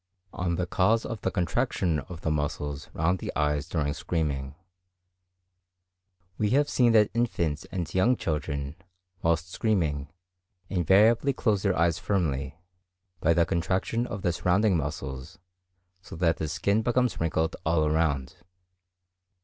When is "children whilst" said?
8.17-9.51